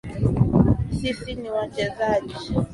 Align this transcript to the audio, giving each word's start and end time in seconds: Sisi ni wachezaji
Sisi 0.97 1.35
ni 1.35 1.49
wachezaji 1.49 2.35